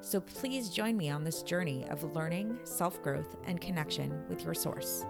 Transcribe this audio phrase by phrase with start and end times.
[0.00, 4.54] So please join me on this journey of learning, self growth, and connection with your
[4.54, 5.04] source.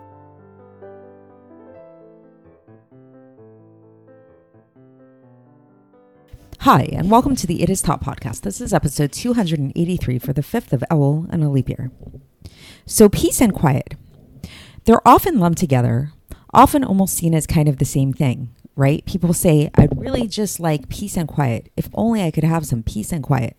[6.60, 8.41] Hi, and welcome to the It Is Taught podcast.
[8.41, 11.91] This is episode 283 for the 5th of Elul and a leap year.
[12.86, 13.96] So, peace and quiet.
[14.84, 16.12] They're often lumped together,
[16.55, 19.05] often almost seen as kind of the same thing, right?
[19.05, 21.70] People say, I'd really just like peace and quiet.
[21.77, 23.58] If only I could have some peace and quiet.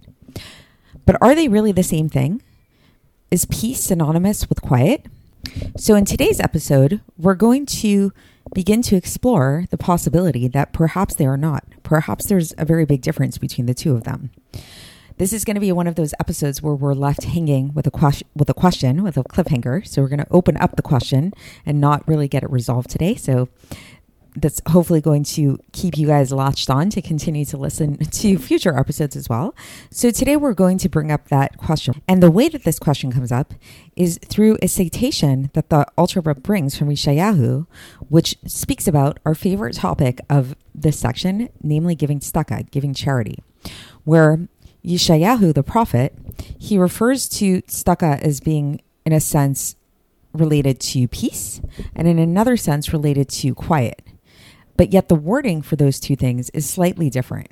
[1.05, 2.41] But are they really the same thing?
[3.31, 5.05] Is peace synonymous with quiet?
[5.77, 8.11] So, in today's episode, we're going to
[8.53, 11.63] begin to explore the possibility that perhaps they are not.
[11.83, 14.31] Perhaps there's a very big difference between the two of them.
[15.17, 17.91] This is going to be one of those episodes where we're left hanging with a
[17.91, 19.87] question, with a question, with a cliffhanger.
[19.87, 21.33] So we're going to open up the question
[21.65, 23.15] and not really get it resolved today.
[23.15, 23.47] So
[24.35, 28.77] that's hopefully going to keep you guys latched on to continue to listen to future
[28.77, 29.55] episodes as well.
[29.91, 32.01] So today we're going to bring up that question.
[32.07, 33.53] And the way that this question comes up
[33.95, 37.65] is through a citation that the Alter Rebbe brings from Yeshayahu,
[38.09, 43.41] which speaks about our favorite topic of this section, namely giving tzedakah, giving charity,
[44.03, 44.47] where
[44.83, 46.13] Yeshayahu, the prophet,
[46.59, 49.75] he refers to tzedakah as being, in a sense,
[50.33, 51.61] related to peace,
[51.95, 54.01] and in another sense, related to quiet.
[54.77, 57.49] But yet the wording for those two things is slightly different.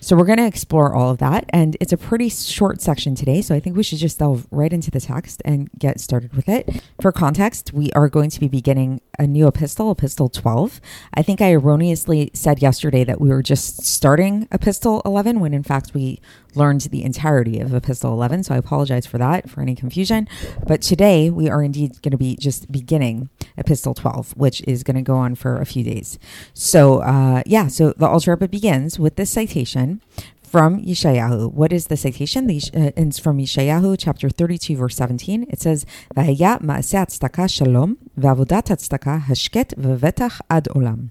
[0.00, 1.44] So we're going to explore all of that.
[1.50, 3.42] And it's a pretty short section today.
[3.42, 6.48] So I think we should just delve right into the text and get started with
[6.48, 6.82] it.
[7.00, 10.80] For context, we are going to be beginning a new epistle, epistle 12.
[11.14, 15.62] I think I erroneously said yesterday that we were just starting epistle 11 when in
[15.62, 16.20] fact we
[16.56, 18.44] learned the entirety of epistle 11.
[18.44, 20.28] So I apologize for that, for any confusion.
[20.66, 24.96] But today we are indeed going to be just beginning epistle 12, which is going
[24.96, 26.18] to go on for a few days.
[26.54, 30.00] So, uh, yeah, so the Alter Rebbe begins with this citation
[30.42, 31.52] from Yeshayahu.
[31.52, 32.46] What is the citation?
[32.46, 35.46] The, uh, it's from Yeshayahu chapter 32, verse 17.
[35.50, 35.84] It says,
[36.14, 41.10] ma'aseh tzedakah shalom, v'avodat tzedakah hashket v'vetach ad olam.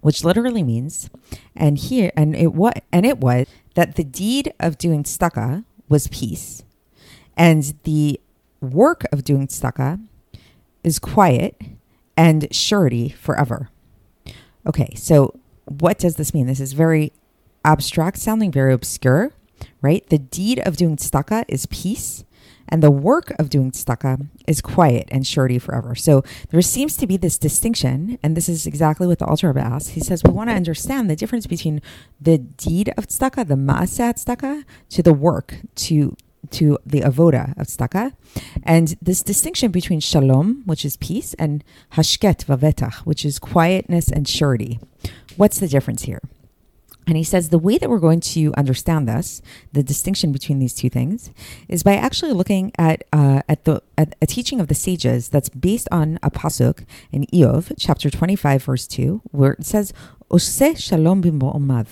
[0.00, 1.10] Which literally means,
[1.54, 6.08] and here, and it what, and it was that the deed of doing tzedakah was
[6.08, 6.64] peace,
[7.36, 8.20] and the
[8.60, 10.06] work of doing tzedakah
[10.82, 11.60] is quiet
[12.16, 13.70] and surety forever.
[14.66, 16.46] Okay, so what does this mean?
[16.46, 17.12] This is very
[17.64, 19.32] abstract sounding, very obscure,
[19.80, 20.06] right?
[20.08, 22.24] The deed of doing tzedakah is peace,
[22.68, 25.94] and the work of doing tzedakah is quiet and surety forever.
[25.94, 29.60] So there seems to be this distinction, and this is exactly what the Alter Rebbe
[29.60, 29.90] asks.
[29.90, 31.82] He says we want to understand the difference between
[32.20, 36.16] the deed of tzedakah, the maaseh tzedakah, to the work, to
[36.50, 38.12] to the avoda of tzedakah,
[38.62, 44.26] and this distinction between shalom, which is peace, and hashket vavetach, which is quietness and
[44.26, 44.80] surety.
[45.36, 46.20] What's the difference here?
[47.10, 50.72] And he says the way that we're going to understand this, the distinction between these
[50.72, 51.32] two things,
[51.66, 55.48] is by actually looking at uh, at the at a teaching of the sages that's
[55.48, 59.92] based on a pasuk in Iyov, chapter twenty five, verse two, where it says,
[60.30, 61.88] "Oseh shalom bimromav,"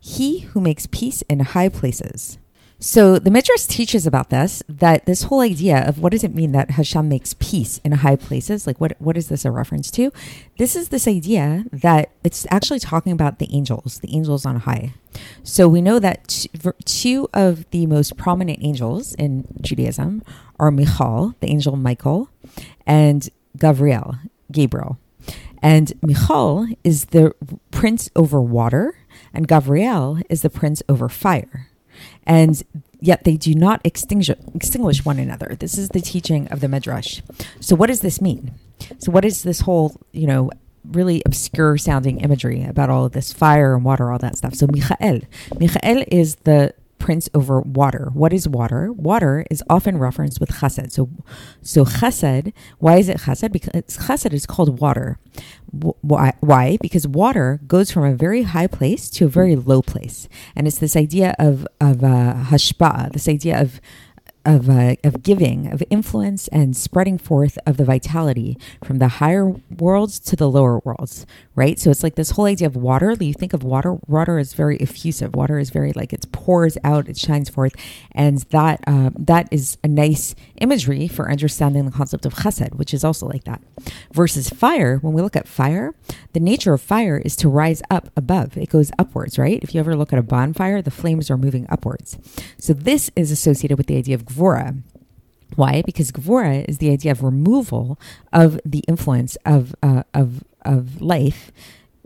[0.00, 2.39] he who makes peace in high places.
[2.82, 6.52] So the Midrash teaches about this, that this whole idea of what does it mean
[6.52, 8.66] that Hashem makes peace in high places?
[8.66, 10.10] Like what what is this a reference to?
[10.56, 14.94] This is this idea that it's actually talking about the angels, the angels on high.
[15.42, 16.46] So we know that
[16.86, 20.22] two of the most prominent angels in Judaism
[20.58, 22.30] are Michal, the angel Michael,
[22.86, 24.16] and Gabriel,
[24.50, 24.98] Gabriel.
[25.62, 27.34] And Michal is the
[27.70, 28.96] prince over water,
[29.34, 31.66] and Gabriel is the prince over fire
[32.24, 32.62] and
[33.00, 35.56] yet they do not extinguish, extinguish one another.
[35.58, 37.20] This is the teaching of the Midrash.
[37.60, 38.52] So, what does this mean?
[38.98, 40.50] So, what is this whole, you know,
[40.84, 44.54] really obscure sounding imagery about all of this fire and water, all that stuff?
[44.54, 45.20] So, Michael,
[45.58, 48.10] Michael is the prince over water.
[48.12, 48.92] What is water?
[48.92, 50.92] Water is often referenced with chesed.
[50.92, 51.10] So,
[51.62, 52.52] so chesed.
[52.78, 53.50] Why is it chesed?
[53.50, 55.18] Because chesed is called water.
[55.72, 56.34] Why?
[56.40, 56.78] Why?
[56.80, 60.78] Because water goes from a very high place to a very low place, and it's
[60.78, 63.80] this idea of of uh, hashpa, this idea of
[64.44, 69.54] of, uh, of giving, of influence, and spreading forth of the vitality from the higher
[69.78, 71.78] worlds to the lower worlds, right?
[71.78, 73.16] So it's like this whole idea of water.
[73.20, 75.34] You think of water, water is very effusive.
[75.34, 77.74] Water is very like it pours out, it shines forth,
[78.12, 82.94] and that uh, that is a nice imagery for understanding the concept of chesed, which
[82.94, 83.60] is also like that.
[84.12, 85.94] Versus fire, when we look at fire,
[86.32, 88.56] the nature of fire is to rise up above.
[88.56, 89.62] It goes upwards, right?
[89.62, 92.18] If you ever look at a bonfire, the flames are moving upwards.
[92.58, 94.82] So this is associated with the idea of Gvura.
[95.56, 95.82] Why?
[95.82, 97.98] Because Gvura is the idea of removal
[98.32, 101.50] of the influence of, uh, of, of life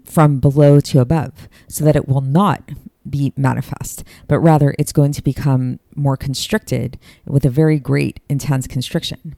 [0.05, 2.71] from below to above so that it will not
[3.09, 8.67] be manifest, but rather it's going to become more constricted with a very great, intense
[8.67, 9.37] constriction.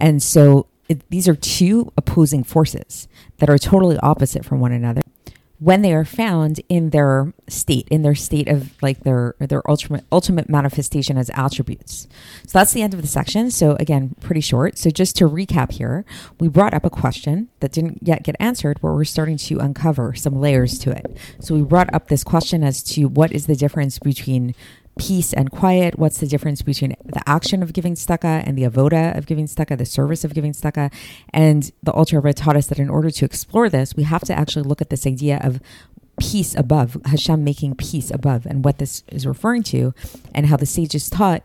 [0.00, 3.08] And so it, these are two opposing forces
[3.38, 5.02] that are totally opposite from one another
[5.58, 10.04] when they are found in their state, in their state of like their their ultimate
[10.10, 12.08] ultimate manifestation as attributes.
[12.46, 13.50] So that's the end of the section.
[13.50, 14.78] So again, pretty short.
[14.78, 16.04] So just to recap here,
[16.40, 20.14] we brought up a question that didn't yet get answered, where we're starting to uncover
[20.14, 21.16] some layers to it.
[21.40, 24.54] So we brought up this question as to what is the difference between
[24.98, 25.98] peace and quiet?
[25.98, 29.78] What's the difference between the action of giving tzedakah and the avoda of giving tzedakah,
[29.78, 30.92] the service of giving tzedakah?
[31.32, 34.34] And the Alter Rebbe taught us that in order to explore this, we have to
[34.34, 35.60] actually look at this idea of
[36.20, 39.94] peace above, Hashem making peace above, and what this is referring to,
[40.34, 41.42] and how the sages taught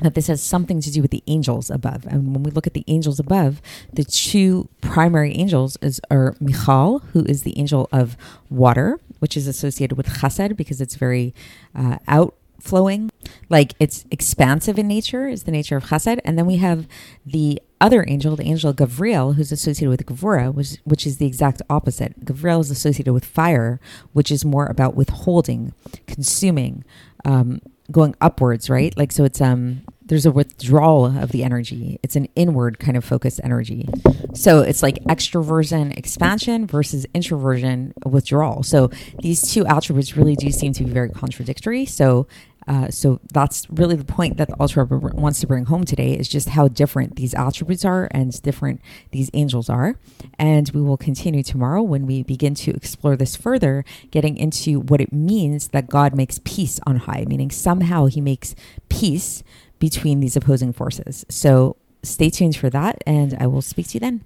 [0.00, 2.06] that this has something to do with the angels above.
[2.06, 3.60] And when we look at the angels above,
[3.92, 8.16] the two primary angels is are Michal, who is the angel of
[8.48, 11.34] water, which is associated with chesed because it's very
[11.74, 13.10] uh, out flowing,
[13.48, 16.20] like it's expansive in nature, is the nature of chesed.
[16.24, 16.86] And then we have
[17.24, 21.62] the other angel, the angel Gavriel, who's associated with Gevura, which, which is the exact
[21.70, 22.24] opposite.
[22.24, 23.80] Gavriel is associated with fire,
[24.12, 25.72] which is more about withholding,
[26.06, 26.84] consuming,
[27.24, 27.60] um,
[27.90, 28.96] going upwards, right?
[28.96, 32.00] Like, so it's, um, there's a withdrawal of the energy.
[32.02, 33.88] It's an inward kind of focused energy.
[34.34, 38.64] So it's like extroversion, expansion versus introversion, withdrawal.
[38.64, 38.90] So
[39.20, 41.86] these two attributes really do seem to be very contradictory.
[41.86, 42.26] So
[42.68, 46.28] uh, so that's really the point that the Alter wants to bring home today is
[46.28, 48.80] just how different these attributes are and different
[49.10, 49.96] these angels are.
[50.38, 55.00] And we will continue tomorrow when we begin to explore this further, getting into what
[55.00, 58.54] it means that God makes peace on high, meaning somehow he makes
[58.88, 59.42] peace
[59.78, 61.24] between these opposing forces.
[61.28, 64.24] So stay tuned for that, and I will speak to you then.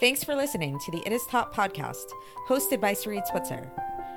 [0.00, 2.04] Thanks for listening to the It Is Taught podcast,
[2.48, 3.70] hosted by Sarit Switzer.